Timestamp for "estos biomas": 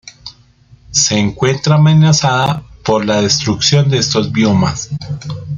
3.99-4.89